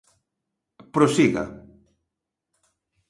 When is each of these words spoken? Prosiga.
Prosiga. 0.95 1.43